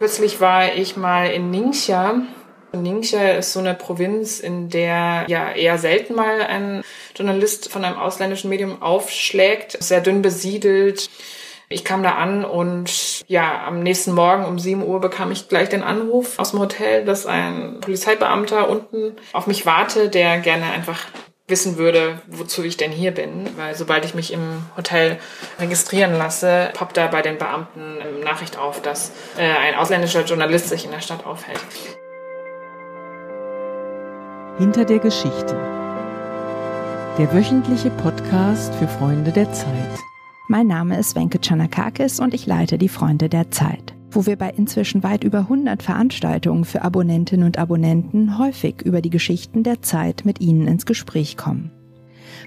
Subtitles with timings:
[0.00, 2.22] Kürzlich war ich mal in Ningxia.
[2.72, 6.82] Ningxia ist so eine Provinz, in der ja eher selten mal ein
[7.14, 9.76] Journalist von einem ausländischen Medium aufschlägt.
[9.82, 11.10] Sehr dünn besiedelt.
[11.68, 15.68] Ich kam da an und ja, am nächsten Morgen um 7 Uhr bekam ich gleich
[15.68, 21.08] den Anruf aus dem Hotel, dass ein Polizeibeamter unten auf mich warte, der gerne einfach
[21.50, 25.18] wissen würde, wozu ich denn hier bin, weil sobald ich mich im Hotel
[25.58, 30.68] registrieren lasse, poppt da bei den Beamten eine Nachricht auf, dass äh, ein ausländischer Journalist
[30.68, 31.60] sich in der Stadt aufhält.
[34.58, 35.56] Hinter der Geschichte.
[37.18, 39.98] Der wöchentliche Podcast für Freunde der Zeit.
[40.48, 44.50] Mein Name ist Wenke Chanakakis und ich leite die Freunde der Zeit wo wir bei
[44.50, 50.24] inzwischen weit über 100 Veranstaltungen für Abonnentinnen und Abonnenten häufig über die Geschichten der Zeit
[50.24, 51.70] mit ihnen ins Gespräch kommen.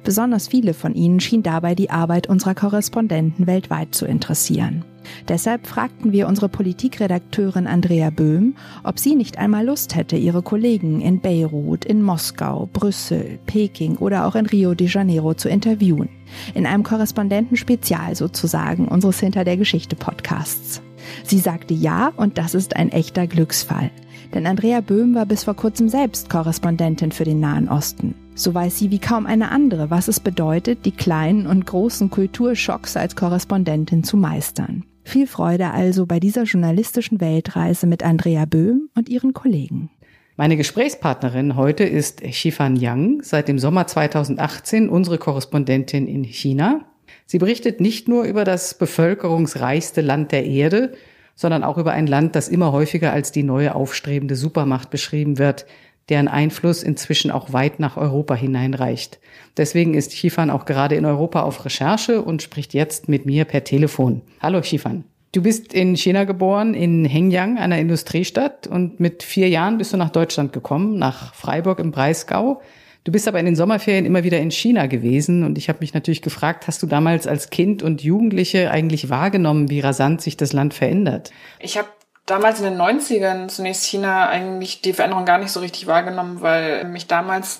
[0.03, 4.83] Besonders viele von ihnen schien dabei die Arbeit unserer Korrespondenten weltweit zu interessieren.
[5.27, 11.01] Deshalb fragten wir unsere Politikredakteurin Andrea Böhm, ob sie nicht einmal Lust hätte, ihre Kollegen
[11.01, 16.09] in Beirut, in Moskau, Brüssel, Peking oder auch in Rio de Janeiro zu interviewen.
[16.53, 20.81] In einem Korrespondentenspezial sozusagen unseres Hinter der Geschichte Podcasts.
[21.23, 23.91] Sie sagte ja und das ist ein echter Glücksfall.
[24.33, 28.15] Denn Andrea Böhm war bis vor kurzem selbst Korrespondentin für den Nahen Osten.
[28.35, 32.97] So weiß sie wie kaum eine andere, was es bedeutet, die kleinen und großen Kulturschocks
[32.97, 34.85] als Korrespondentin zu meistern.
[35.03, 39.91] Viel Freude also bei dieser journalistischen Weltreise mit Andrea Böhm und ihren Kollegen.
[40.35, 46.85] Meine Gesprächspartnerin heute ist Shifan Yang, seit dem Sommer 2018 unsere Korrespondentin in China.
[47.25, 50.93] Sie berichtet nicht nur über das bevölkerungsreichste Land der Erde,
[51.35, 55.65] sondern auch über ein Land, das immer häufiger als die neue aufstrebende Supermacht beschrieben wird,
[56.09, 59.19] deren Einfluss inzwischen auch weit nach Europa hineinreicht.
[59.57, 63.63] Deswegen ist Chifan auch gerade in Europa auf Recherche und spricht jetzt mit mir per
[63.63, 64.21] Telefon.
[64.41, 65.05] Hallo Chifan.
[65.31, 69.97] Du bist in China geboren, in Hengyang, einer Industriestadt, und mit vier Jahren bist du
[69.97, 72.61] nach Deutschland gekommen, nach Freiburg im Breisgau.
[73.03, 75.93] Du bist aber in den Sommerferien immer wieder in China gewesen und ich habe mich
[75.93, 80.53] natürlich gefragt, hast du damals als Kind und Jugendliche eigentlich wahrgenommen, wie rasant sich das
[80.53, 81.31] Land verändert?
[81.59, 81.89] Ich habe
[82.25, 86.85] damals in den 90ern zunächst China eigentlich die Veränderung gar nicht so richtig wahrgenommen, weil
[86.85, 87.59] mich damals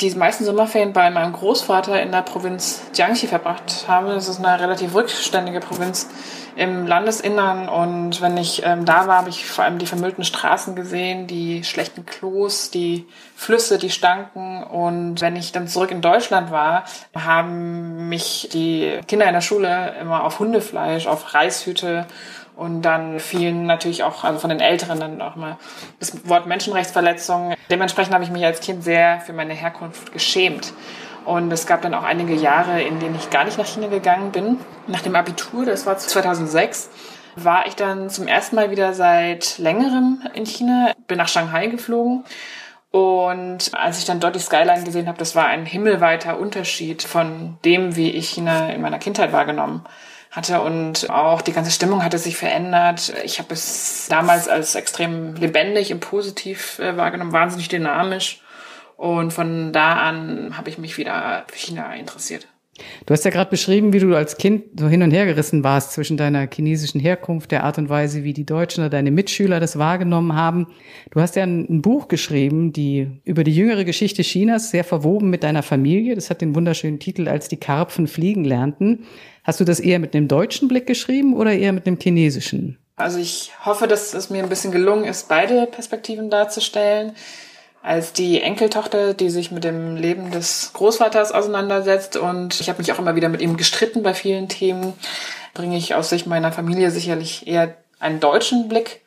[0.00, 4.12] die meisten Sommerferien bei meinem Großvater in der Provinz Jiangxi verbracht habe.
[4.12, 6.08] Das ist eine relativ rückständige Provinz
[6.56, 10.76] im Landesinnern und wenn ich ähm, da war, habe ich vor allem die vermüllten Straßen
[10.76, 13.06] gesehen, die schlechten Klos, die
[13.44, 16.84] Flüsse, die stanken und wenn ich dann zurück in Deutschland war,
[17.14, 22.06] haben mich die Kinder in der Schule immer auf Hundefleisch, auf Reishüte
[22.56, 25.58] und dann fielen natürlich auch, also von den Älteren dann auch mal
[25.98, 27.54] das Wort Menschenrechtsverletzung.
[27.70, 30.72] Dementsprechend habe ich mich als Kind sehr für meine Herkunft geschämt.
[31.24, 34.30] Und es gab dann auch einige Jahre, in denen ich gar nicht nach China gegangen
[34.30, 34.58] bin.
[34.86, 36.90] Nach dem Abitur, das war 2006,
[37.36, 42.24] war ich dann zum ersten Mal wieder seit längerem in China, bin nach Shanghai geflogen.
[42.94, 47.58] Und als ich dann dort die Skyline gesehen habe, das war ein himmelweiter Unterschied von
[47.64, 49.84] dem, wie ich China in meiner Kindheit wahrgenommen
[50.30, 50.60] hatte.
[50.60, 53.12] Und auch die ganze Stimmung hatte sich verändert.
[53.24, 58.40] Ich habe es damals als extrem lebendig und positiv äh, wahrgenommen, wahnsinnig dynamisch.
[58.96, 62.46] Und von da an habe ich mich wieder für China interessiert.
[63.06, 65.92] Du hast ja gerade beschrieben, wie du als Kind so hin und her gerissen warst
[65.92, 69.78] zwischen deiner chinesischen Herkunft, der Art und Weise, wie die Deutschen oder deine Mitschüler das
[69.78, 70.66] wahrgenommen haben.
[71.10, 75.30] Du hast ja ein, ein, Buch geschrieben, die über die jüngere Geschichte Chinas, sehr verwoben
[75.30, 76.14] mit deiner Familie.
[76.16, 79.04] Das hat den wunderschönen Titel Als die Karpfen fliegen lernten.
[79.44, 82.78] Hast du das eher mit einem deutschen Blick geschrieben oder eher mit einem chinesischen?
[82.96, 87.12] Also ich hoffe, dass es mir ein bisschen gelungen ist, beide Perspektiven darzustellen
[87.84, 92.16] als die Enkeltochter, die sich mit dem Leben des Großvaters auseinandersetzt.
[92.16, 94.94] Und ich habe mich auch immer wieder mit ihm gestritten bei vielen Themen.
[95.52, 99.02] Bringe ich aus Sicht meiner Familie sicherlich eher einen deutschen Blick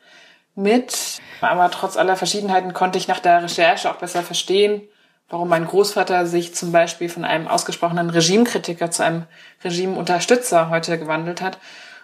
[0.53, 1.19] mit.
[1.41, 4.83] Aber trotz aller Verschiedenheiten konnte ich nach der Recherche auch besser verstehen,
[5.27, 9.23] warum mein Großvater sich zum Beispiel von einem ausgesprochenen Regimekritiker zu einem
[9.63, 11.57] Regimeunterstützer heute gewandelt hat.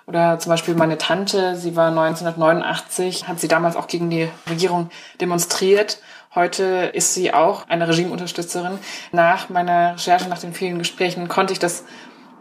[0.05, 4.89] Oder zum Beispiel meine Tante, sie war 1989, hat sie damals auch gegen die Regierung
[5.21, 5.99] demonstriert
[6.35, 8.79] Heute ist sie auch eine Regimeunterstützerin.
[9.11, 11.83] Nach meiner Recherche, nach den vielen Gesprächen konnte ich das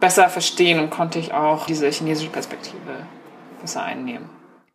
[0.01, 2.77] besser verstehen und konnte ich auch diese chinesische Perspektive
[3.61, 4.31] besser einnehmen.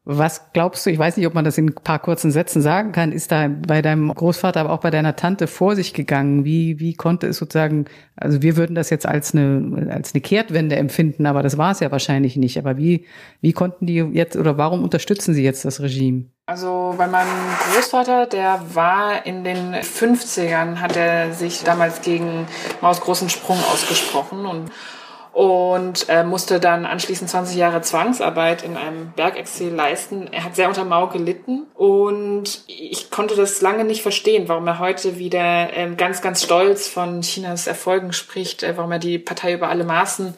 [0.10, 2.94] Was glaubst du, ich weiß nicht, ob man das in ein paar kurzen Sätzen sagen
[2.94, 6.46] kann, ist da bei deinem Großvater, aber auch bei deiner Tante vor sich gegangen?
[6.46, 10.78] Wie, wie konnte es sozusagen, also wir würden das jetzt als eine, als eine Kehrtwende
[10.78, 12.58] empfinden, aber das war es ja wahrscheinlich nicht.
[12.58, 13.06] Aber wie,
[13.42, 16.28] wie konnten die jetzt oder warum unterstützen sie jetzt das Regime?
[16.46, 17.28] Also bei meinem
[17.74, 22.48] Großvater, der war in den 50ern, hat er sich damals gegen
[22.80, 24.72] Maus großen Sprung ausgesprochen und
[25.38, 30.34] und äh, musste dann anschließend 20 Jahre Zwangsarbeit in einem Bergexil leisten.
[30.34, 34.80] Er hat sehr unter Mao gelitten und ich konnte das lange nicht verstehen, warum er
[34.80, 39.54] heute wieder ähm, ganz, ganz stolz von Chinas Erfolgen spricht, äh, warum er die Partei
[39.54, 40.34] über alle Maßen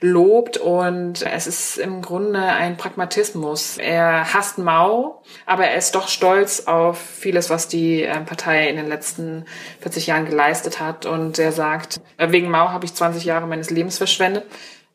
[0.00, 3.76] lobt und es ist im Grunde ein Pragmatismus.
[3.78, 8.76] Er hasst Mao, aber er ist doch stolz auf vieles, was die äh, Partei in
[8.76, 9.44] den letzten
[9.80, 13.70] 40 Jahren geleistet hat und er sagt, äh, wegen Mao habe ich 20 Jahre meines
[13.70, 14.44] Lebens verschwendet,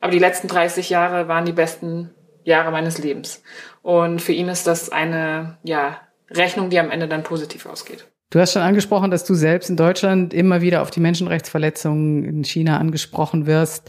[0.00, 2.10] aber die letzten 30 Jahre waren die besten
[2.42, 3.42] Jahre meines Lebens.
[3.82, 6.00] Und für ihn ist das eine, ja,
[6.30, 8.06] Rechnung, die am Ende dann positiv ausgeht.
[8.30, 12.44] Du hast schon angesprochen, dass du selbst in Deutschland immer wieder auf die Menschenrechtsverletzungen in
[12.44, 13.88] China angesprochen wirst.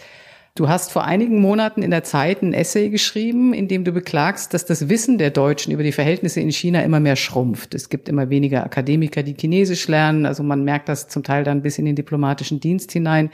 [0.57, 4.55] Du hast vor einigen Monaten in der Zeit ein Essay geschrieben, in dem du beklagst,
[4.55, 7.75] dass das Wissen der Deutschen über die Verhältnisse in China immer mehr schrumpft.
[7.75, 10.25] Es gibt immer weniger Akademiker, die Chinesisch lernen.
[10.25, 13.29] Also man merkt das zum Teil dann bis in den diplomatischen Dienst hinein.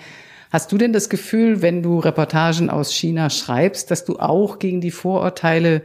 [0.52, 4.82] Hast du denn das Gefühl, wenn du Reportagen aus China schreibst, dass du auch gegen
[4.82, 5.82] die Vorurteile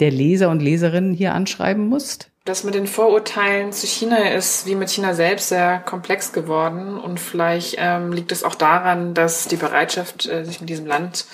[0.00, 2.29] der Leser und Leserinnen hier anschreiben musst?
[2.44, 7.20] Das mit den Vorurteilen zu China ist wie mit China selbst sehr komplex geworden und
[7.20, 11.26] vielleicht ähm, liegt es auch daran, dass die Bereitschaft, äh, sich mit diesem Land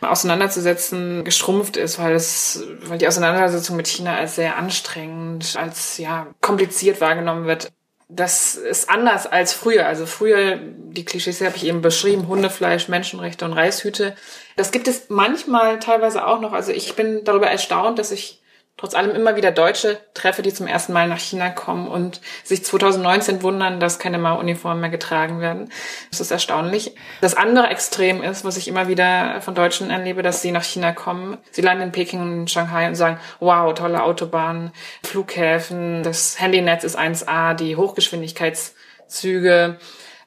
[0.00, 6.28] auseinanderzusetzen, geschrumpft ist, weil es, weil die Auseinandersetzung mit China als sehr anstrengend, als ja
[6.40, 7.72] kompliziert wahrgenommen wird.
[8.08, 9.86] Das ist anders als früher.
[9.86, 14.14] Also früher, die Klischees habe ich eben beschrieben, Hundefleisch, Menschenrechte und Reishüte.
[14.56, 16.52] Das gibt es manchmal teilweise auch noch.
[16.52, 18.40] Also ich bin darüber erstaunt, dass ich
[18.76, 22.64] trotz allem immer wieder Deutsche treffe, die zum ersten Mal nach China kommen und sich
[22.64, 25.70] 2019 wundern, dass keine Mao-Uniformen mehr getragen werden.
[26.10, 26.96] Das ist erstaunlich.
[27.20, 30.92] Das andere Extrem ist, was ich immer wieder von Deutschen erlebe, dass sie nach China
[30.92, 31.38] kommen.
[31.52, 34.72] Sie landen in Peking und in Shanghai und sagen, wow, tolle Autobahnen,
[35.04, 39.78] Flughäfen, das Handynetz ist 1A, die Hochgeschwindigkeitszüge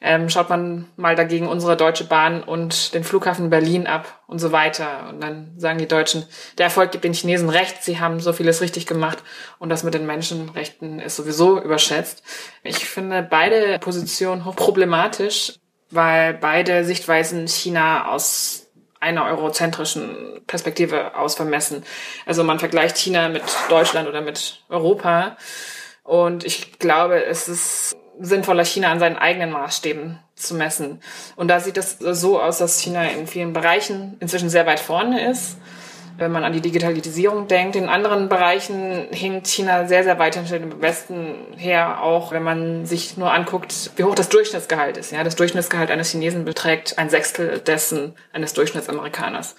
[0.02, 4.52] ähm, schaut man mal dagegen unsere Deutsche Bahn und den Flughafen Berlin ab und so
[4.52, 5.08] weiter.
[5.10, 6.26] Und dann sagen die Deutschen,
[6.58, 9.20] der Erfolg gibt den Chinesen recht, sie haben so vieles richtig gemacht
[9.60, 12.24] und das mit den Menschenrechten ist sowieso überschätzt.
[12.64, 15.54] Ich finde beide Positionen hochproblematisch,
[15.90, 18.68] weil beide Sichtweisen China aus
[19.00, 21.84] einer eurozentrischen Perspektive aus vermessen.
[22.26, 25.38] Also man vergleicht China mit Deutschland oder mit Europa.
[26.04, 31.02] Und ich glaube, es ist sinnvoller, China an seinen eigenen Maßstäben zu messen.
[31.36, 35.30] Und da sieht es so aus, dass China in vielen Bereichen inzwischen sehr weit vorne
[35.30, 35.58] ist.
[36.20, 40.58] Wenn man an die Digitalisierung denkt, in anderen Bereichen hinkt China sehr, sehr weit hinter
[40.58, 45.12] dem Westen her, auch wenn man sich nur anguckt, wie hoch das Durchschnittsgehalt ist.
[45.12, 49.56] Ja, das Durchschnittsgehalt eines Chinesen beträgt ein Sechstel dessen eines Durchschnittsamerikaners.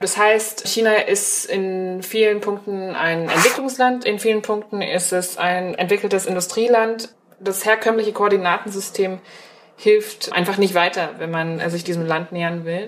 [0.00, 5.74] Das heißt, China ist in vielen Punkten ein Entwicklungsland, in vielen Punkten ist es ein
[5.74, 7.10] entwickeltes Industrieland
[7.42, 9.18] das herkömmliche Koordinatensystem
[9.76, 12.86] hilft einfach nicht weiter, wenn man äh, sich diesem Land nähern will.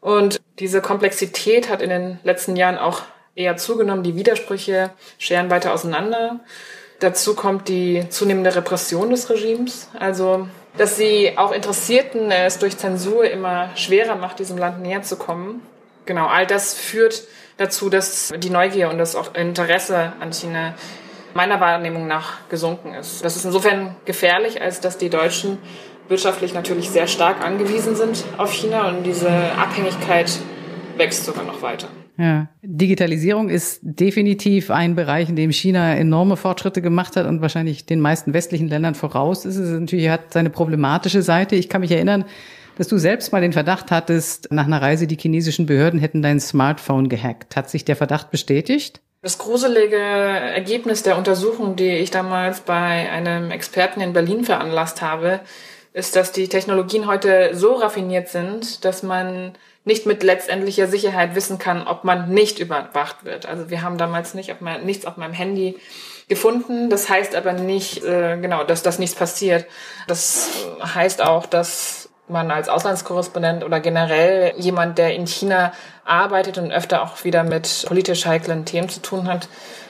[0.00, 3.02] Und diese Komplexität hat in den letzten Jahren auch
[3.34, 4.02] eher zugenommen.
[4.02, 6.40] Die Widersprüche scheren weiter auseinander.
[7.00, 9.88] Dazu kommt die zunehmende Repression des Regimes.
[9.98, 15.16] Also, dass sie auch Interessierten es durch Zensur immer schwerer macht, diesem Land näher zu
[15.16, 15.62] kommen.
[16.06, 17.22] Genau, all das führt
[17.56, 20.74] dazu, dass die Neugier und das auch Interesse an China
[21.34, 23.24] meiner Wahrnehmung nach gesunken ist.
[23.24, 25.58] Das ist insofern gefährlich, als dass die Deutschen
[26.08, 30.30] wirtschaftlich natürlich sehr stark angewiesen sind auf China und diese Abhängigkeit
[30.96, 31.88] wächst sogar noch weiter.
[32.18, 32.48] Ja.
[32.62, 38.00] Digitalisierung ist definitiv ein Bereich, in dem China enorme Fortschritte gemacht hat und wahrscheinlich den
[38.00, 39.56] meisten westlichen Ländern voraus ist.
[39.56, 41.56] Es natürlich hat seine problematische Seite.
[41.56, 42.26] Ich kann mich erinnern,
[42.76, 46.40] dass du selbst mal den Verdacht hattest, nach einer Reise die chinesischen Behörden hätten dein
[46.40, 47.56] Smartphone gehackt.
[47.56, 49.00] Hat sich der Verdacht bestätigt?
[49.22, 55.40] Das gruselige Ergebnis der Untersuchung, die ich damals bei einem Experten in Berlin veranlasst habe,
[55.92, 59.52] ist, dass die Technologien heute so raffiniert sind, dass man
[59.84, 63.44] nicht mit letztendlicher Sicherheit wissen kann, ob man nicht überwacht wird.
[63.44, 65.78] Also wir haben damals nicht auf mein, nichts auf meinem Handy
[66.28, 66.88] gefunden.
[66.88, 69.66] Das heißt aber nicht, äh, genau, dass das nichts passiert.
[70.06, 70.48] Das
[70.82, 71.99] heißt auch, dass
[72.30, 75.72] man als Auslandskorrespondent oder generell jemand, der in China
[76.04, 79.48] arbeitet und öfter auch wieder mit politisch heiklen Themen zu tun hat,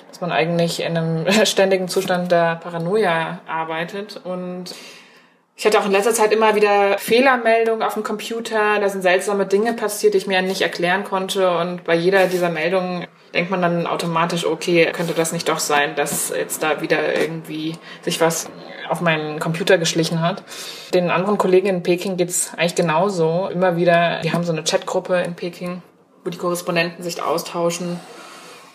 [0.09, 4.75] dass man eigentlich in einem ständigen Zustand der Paranoia arbeitet und
[5.61, 8.81] ich hatte auch in letzter Zeit immer wieder Fehlermeldungen auf dem Computer.
[8.81, 11.55] Da sind seltsame Dinge passiert, die ich mir nicht erklären konnte.
[11.55, 15.95] Und bei jeder dieser Meldungen denkt man dann automatisch, okay, könnte das nicht doch sein,
[15.95, 18.51] dass jetzt da wieder irgendwie sich was
[18.89, 20.43] auf meinen Computer geschlichen hat.
[20.93, 23.49] Den anderen Kollegen in Peking geht's eigentlich genauso.
[23.53, 25.83] Immer wieder, die haben so eine Chatgruppe in Peking,
[26.25, 28.01] wo die Korrespondenten sich austauschen.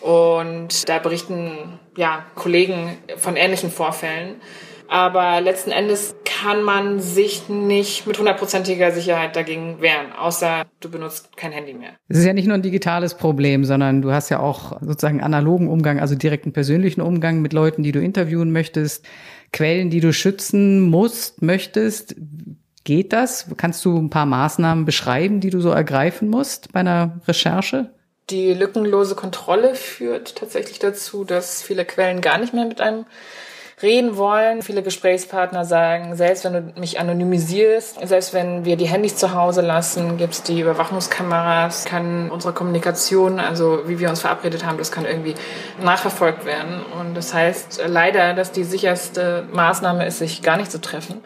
[0.00, 4.40] Und da berichten ja Kollegen von ähnlichen Vorfällen.
[4.88, 11.36] Aber letzten Endes kann man sich nicht mit hundertprozentiger Sicherheit dagegen wehren, außer du benutzt
[11.36, 11.90] kein Handy mehr.
[12.08, 15.68] Es ist ja nicht nur ein digitales Problem, sondern du hast ja auch sozusagen analogen
[15.68, 19.06] Umgang, also direkten persönlichen Umgang mit Leuten, die du interviewen möchtest,
[19.52, 22.16] Quellen, die du schützen musst, möchtest.
[22.84, 23.46] Geht das?
[23.56, 27.94] Kannst du ein paar Maßnahmen beschreiben, die du so ergreifen musst bei einer Recherche?
[28.28, 33.06] Die lückenlose Kontrolle führt tatsächlich dazu, dass viele Quellen gar nicht mehr mit einem
[33.82, 34.62] reden wollen.
[34.62, 39.60] Viele Gesprächspartner sagen, selbst wenn du mich anonymisierst, selbst wenn wir die Handys zu Hause
[39.60, 45.04] lassen, gibt's die Überwachungskameras, kann unsere Kommunikation, also wie wir uns verabredet haben, das kann
[45.04, 45.34] irgendwie
[45.82, 46.80] nachverfolgt werden.
[46.98, 51.22] Und das heißt leider, dass die sicherste Maßnahme ist, sich gar nicht zu treffen.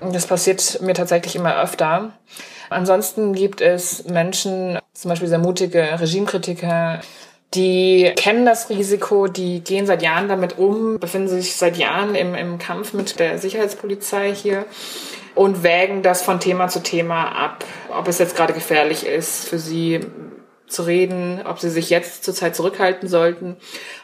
[0.00, 2.12] Das passiert mir tatsächlich immer öfter.
[2.68, 7.00] Ansonsten gibt es Menschen, zum Beispiel sehr mutige Regimekritiker,
[7.54, 12.34] die kennen das Risiko, die gehen seit Jahren damit um, befinden sich seit Jahren im,
[12.34, 14.64] im Kampf mit der Sicherheitspolizei hier
[15.34, 19.58] und wägen das von Thema zu Thema ab, ob es jetzt gerade gefährlich ist für
[19.58, 20.00] sie
[20.66, 23.56] zu reden, ob sie sich jetzt zurzeit zurückhalten sollten.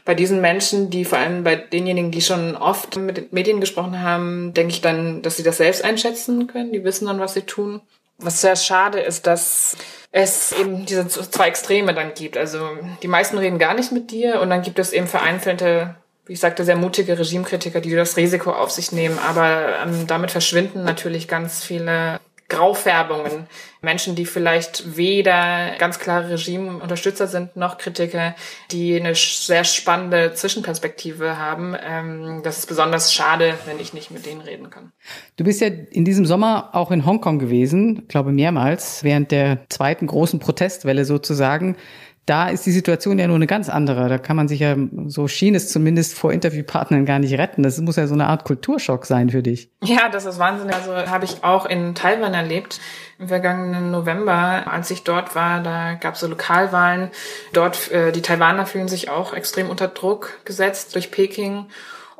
[0.04, 4.00] Bei diesen Menschen, die vor allem bei denjenigen, die schon oft mit den Medien gesprochen
[4.00, 6.72] haben, denke ich dann, dass sie das selbst einschätzen können.
[6.72, 7.80] Die wissen dann, was sie tun.
[8.22, 9.76] Was sehr schade ist, dass
[10.12, 12.36] es eben diese zwei Extreme dann gibt.
[12.36, 12.70] Also
[13.02, 16.40] die meisten reden gar nicht mit dir und dann gibt es eben vereinzelte, wie ich
[16.40, 19.18] sagte, sehr mutige Regimekritiker, die das Risiko auf sich nehmen.
[19.18, 22.20] Aber ähm, damit verschwinden natürlich ganz viele
[22.52, 23.46] Graufärbungen.
[23.80, 28.36] Menschen, die vielleicht weder ganz klare Regimeunterstützer sind, noch Kritiker,
[28.70, 31.74] die eine sehr spannende Zwischenperspektive haben.
[31.82, 34.92] Ähm, das ist besonders schade, wenn ich nicht mit denen reden kann.
[35.36, 40.06] Du bist ja in diesem Sommer auch in Hongkong gewesen, glaube mehrmals, während der zweiten
[40.06, 41.76] großen Protestwelle sozusagen
[42.26, 44.08] da ist die Situation ja nur eine ganz andere.
[44.08, 44.76] Da kann man sich ja,
[45.06, 47.64] so schien es zumindest vor Interviewpartnern gar nicht retten.
[47.64, 49.70] Das muss ja so eine Art Kulturschock sein für dich.
[49.82, 50.70] Ja, das ist Wahnsinn.
[50.70, 52.80] Also habe ich auch in Taiwan erlebt.
[53.18, 57.10] Im vergangenen November, als ich dort war, da gab es so Lokalwahlen.
[57.52, 61.66] Dort, äh, die Taiwaner fühlen sich auch extrem unter Druck gesetzt durch Peking.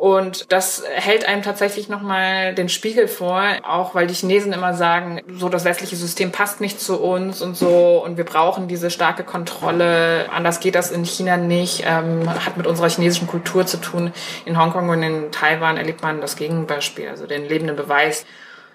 [0.02, 5.20] Und das hält einem tatsächlich nochmal den Spiegel vor, auch weil die Chinesen immer sagen,
[5.32, 9.22] so das westliche System passt nicht zu uns und so und wir brauchen diese starke
[9.22, 10.28] Kontrolle.
[10.32, 14.12] Anders geht das in China nicht, ähm, hat mit unserer chinesischen Kultur zu tun.
[14.44, 18.26] In Hongkong und in Taiwan erlebt man das Gegenbeispiel, also den lebenden Beweis,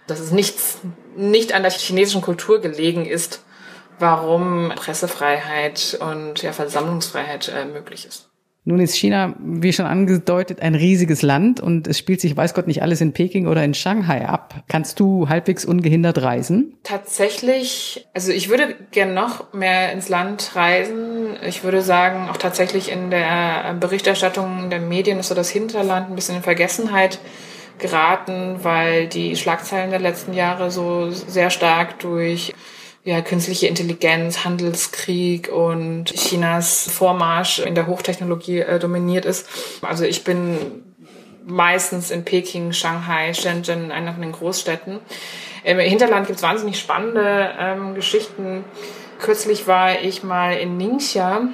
[0.07, 0.79] dass es nichts,
[1.17, 3.43] nicht an der chinesischen Kultur gelegen ist,
[3.99, 8.26] warum Pressefreiheit und ja, Versammlungsfreiheit äh, möglich ist.
[8.67, 12.67] Nun ist China, wie schon angedeutet, ein riesiges Land und es spielt sich, weiß Gott,
[12.67, 14.55] nicht alles in Peking oder in Shanghai ab.
[14.67, 16.75] Kannst du halbwegs ungehindert reisen?
[16.83, 21.37] Tatsächlich, also ich würde gern noch mehr ins Land reisen.
[21.47, 26.15] Ich würde sagen, auch tatsächlich in der Berichterstattung der Medien ist so das Hinterland ein
[26.15, 27.19] bisschen in Vergessenheit
[27.79, 32.53] geraten, weil die Schlagzeilen der letzten Jahre so sehr stark durch
[33.07, 39.47] ja, künstliche Intelligenz, Handelskrieg und Chinas Vormarsch in der Hochtechnologie äh, dominiert ist.
[39.81, 40.83] Also ich bin
[41.45, 44.99] meistens in Peking, Shanghai, Shenzhen, einer von den Großstädten.
[45.63, 48.65] Im Hinterland gibt's wahnsinnig spannende ähm, Geschichten.
[49.19, 51.47] Kürzlich war ich mal in Ningxia,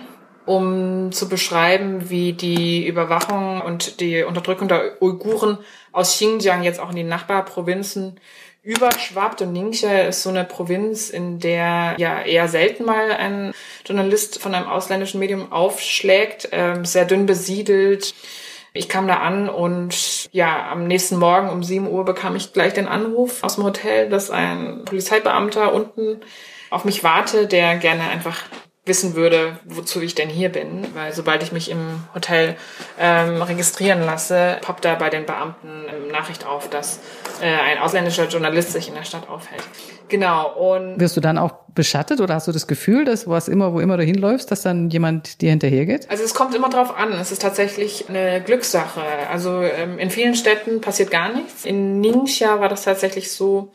[0.48, 5.60] um zu beschreiben, wie die Überwachung und die Unterdrückung der Uiguren
[5.92, 8.20] aus Xinjiang jetzt auch in die Nachbarprovinzen
[8.64, 13.54] überschwappt und Ningxia ist so eine Provinz, in der ja eher selten mal ein
[13.86, 18.16] Journalist von einem ausländischen Medium aufschlägt, ähm, sehr dünn besiedelt.
[18.72, 22.74] Ich kam da an und ja, am nächsten Morgen um 7 Uhr bekam ich gleich
[22.74, 26.22] den Anruf aus dem Hotel, dass ein Polizeibeamter unten
[26.72, 28.46] auf mich warte, der gerne einfach
[28.86, 32.58] wissen würde, wozu ich denn hier bin, weil sobald ich mich im Hotel
[33.00, 37.00] ähm, registrieren lasse, poppt da bei den Beamten eine Nachricht auf, dass
[37.42, 39.64] äh, ein ausländischer Journalist sich in der Stadt aufhält.
[40.10, 40.52] Genau.
[40.54, 43.80] Und wirst du dann auch beschattet oder hast du das Gefühl, dass was immer, wo
[43.80, 46.10] immer du hinläufst, dass dann jemand dir hinterhergeht?
[46.10, 47.14] Also es kommt immer drauf an.
[47.14, 49.02] Es ist tatsächlich eine Glückssache.
[49.32, 51.64] Also ähm, in vielen Städten passiert gar nichts.
[51.64, 53.72] In Ningxia war das tatsächlich so,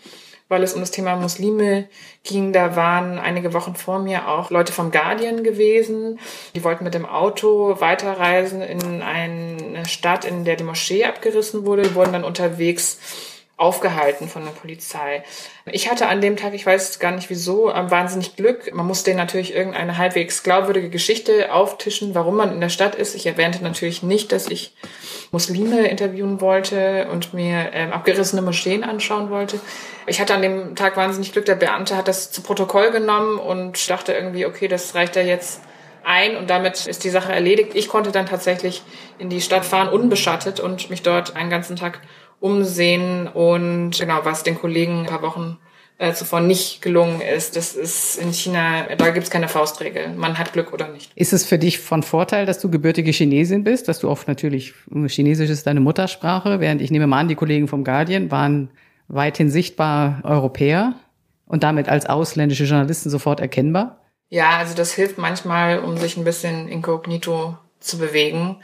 [0.49, 1.89] weil es um das Thema Muslime
[2.25, 2.53] ging.
[2.53, 6.19] Da waren einige Wochen vor mir auch Leute vom Guardian gewesen.
[6.55, 11.83] Die wollten mit dem Auto weiterreisen in eine Stadt, in der die Moschee abgerissen wurde.
[11.83, 12.99] Die wurden dann unterwegs
[13.59, 15.25] aufgehalten von der Polizei.
[15.67, 18.73] Ich hatte an dem Tag, ich weiß gar nicht wieso, wahnsinnig Glück.
[18.73, 23.17] Man musste natürlich irgendeine halbwegs glaubwürdige Geschichte auftischen, warum man in der Stadt ist.
[23.17, 24.75] Ich erwähnte natürlich nicht, dass ich
[25.31, 29.61] Muslime interviewen wollte und mir ähm, abgerissene Moscheen anschauen wollte.
[30.07, 31.45] Ich hatte an dem Tag wahnsinnig Glück.
[31.45, 35.61] Der Beamte hat das zu Protokoll genommen und dachte irgendwie, okay, das reicht ja jetzt
[36.05, 37.73] ein und damit ist die Sache erledigt.
[37.75, 38.83] Ich konnte dann tatsächlich
[39.19, 42.01] in die Stadt fahren, unbeschattet und mich dort einen ganzen Tag
[42.41, 45.59] umsehen und genau, was den Kollegen ein paar Wochen
[45.99, 47.57] äh, zuvor nicht gelungen ist.
[47.57, 50.11] Das ist in China, da gibt's keine Faustregel.
[50.17, 51.11] Man hat Glück oder nicht.
[51.17, 54.75] Ist es für dich von Vorteil, dass du gebürtige Chinesin bist, dass du oft natürlich,
[55.09, 58.71] Chinesisch ist deine Muttersprache, während ich nehme mal an, die Kollegen vom Guardian waren
[59.09, 60.95] weithin sichtbar Europäer
[61.47, 64.01] und damit als ausländische Journalisten sofort erkennbar?
[64.29, 68.57] Ja, also das hilft manchmal, um sich ein bisschen inkognito zu bewegen.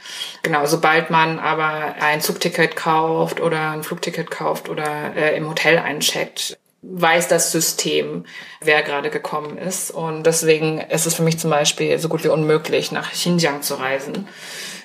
[0.43, 5.79] Genau, sobald man aber ein Zugticket kauft oder ein Flugticket kauft oder äh, im Hotel
[5.79, 8.25] eincheckt, weiß das System,
[8.61, 9.91] wer gerade gekommen ist.
[9.91, 13.75] Und deswegen ist es für mich zum Beispiel so gut wie unmöglich, nach Xinjiang zu
[13.75, 14.27] reisen.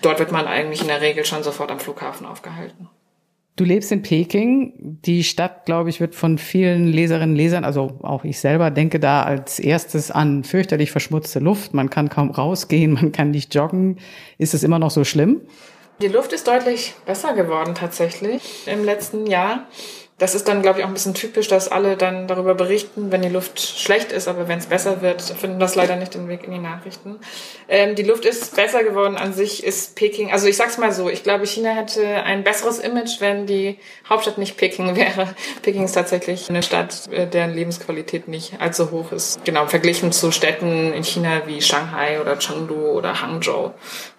[0.02, 2.88] Dort wird man eigentlich in der Regel schon sofort am Flughafen aufgehalten.
[3.56, 4.72] Du lebst in Peking.
[5.04, 8.98] Die Stadt, glaube ich, wird von vielen Leserinnen und Lesern, also auch ich selber, denke
[8.98, 11.74] da als erstes an fürchterlich verschmutzte Luft.
[11.74, 13.98] Man kann kaum rausgehen, man kann nicht joggen.
[14.38, 15.42] Ist es immer noch so schlimm?
[16.00, 19.66] Die Luft ist deutlich besser geworden tatsächlich im letzten Jahr
[20.20, 23.22] das ist dann, glaube ich, auch ein bisschen typisch, dass alle dann darüber berichten, wenn
[23.22, 26.44] die Luft schlecht ist, aber wenn es besser wird, finden das leider nicht den Weg
[26.44, 27.16] in die Nachrichten.
[27.68, 29.16] Ähm, die Luft ist besser geworden.
[29.16, 32.78] An sich ist Peking, also ich sag's mal so, ich glaube, China hätte ein besseres
[32.78, 33.78] Image, wenn die
[34.10, 35.34] Hauptstadt nicht Peking wäre.
[35.62, 39.42] Peking ist tatsächlich eine Stadt, äh, deren Lebensqualität nicht allzu hoch ist.
[39.46, 43.70] Genau, verglichen zu Städten in China wie Shanghai oder Chengdu oder Hangzhou,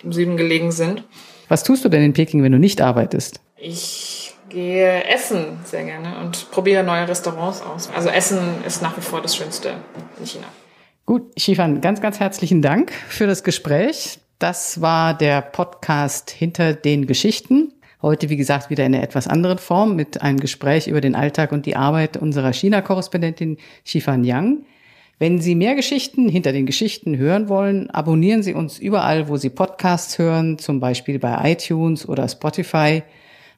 [0.01, 1.03] die im Süden gelegen sind.
[1.47, 3.39] Was tust du denn in Peking, wenn du nicht arbeitest?
[3.57, 4.20] Ich
[4.51, 7.89] gehe essen sehr gerne und probiere neue Restaurants aus.
[7.95, 9.75] Also Essen ist nach wie vor das Schönste
[10.19, 10.45] in China.
[11.05, 14.19] Gut, Shifan, ganz, ganz herzlichen Dank für das Gespräch.
[14.39, 17.73] Das war der Podcast hinter den Geschichten.
[18.01, 21.51] Heute, wie gesagt, wieder in einer etwas anderen Form mit einem Gespräch über den Alltag
[21.51, 24.65] und die Arbeit unserer China-Korrespondentin Shifan Yang.
[25.19, 29.51] Wenn Sie mehr Geschichten hinter den Geschichten hören wollen, abonnieren Sie uns überall, wo Sie
[29.51, 33.03] Podcasts hören, zum Beispiel bei iTunes oder Spotify.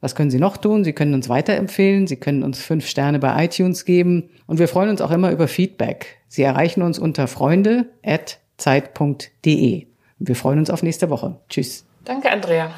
[0.01, 0.83] Was können Sie noch tun?
[0.83, 2.07] Sie können uns weiterempfehlen.
[2.07, 4.29] Sie können uns fünf Sterne bei iTunes geben.
[4.45, 6.17] Und wir freuen uns auch immer über Feedback.
[6.27, 9.87] Sie erreichen uns unter freunde.zeit.de.
[10.19, 11.39] Wir freuen uns auf nächste Woche.
[11.47, 11.85] Tschüss.
[12.03, 12.71] Danke, Andrea.